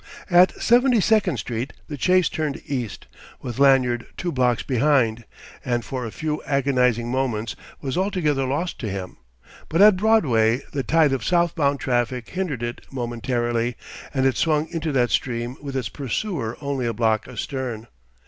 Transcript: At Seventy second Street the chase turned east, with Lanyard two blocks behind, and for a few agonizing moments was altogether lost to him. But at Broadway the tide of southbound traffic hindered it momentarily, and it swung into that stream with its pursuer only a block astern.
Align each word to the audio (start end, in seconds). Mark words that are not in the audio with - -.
At 0.31 0.59
Seventy 0.59 0.99
second 0.99 1.37
Street 1.37 1.73
the 1.87 1.95
chase 1.95 2.27
turned 2.27 2.59
east, 2.65 3.05
with 3.39 3.59
Lanyard 3.59 4.07
two 4.17 4.31
blocks 4.31 4.63
behind, 4.63 5.25
and 5.63 5.85
for 5.85 6.07
a 6.07 6.11
few 6.11 6.41
agonizing 6.47 7.11
moments 7.11 7.55
was 7.81 7.99
altogether 7.99 8.45
lost 8.45 8.79
to 8.79 8.89
him. 8.89 9.17
But 9.69 9.79
at 9.83 9.97
Broadway 9.97 10.63
the 10.71 10.81
tide 10.81 11.13
of 11.13 11.23
southbound 11.23 11.81
traffic 11.81 12.31
hindered 12.31 12.63
it 12.63 12.81
momentarily, 12.91 13.77
and 14.11 14.25
it 14.25 14.37
swung 14.37 14.67
into 14.69 14.91
that 14.91 15.11
stream 15.11 15.55
with 15.61 15.77
its 15.77 15.87
pursuer 15.89 16.57
only 16.61 16.87
a 16.87 16.93
block 16.93 17.27
astern. 17.27 17.85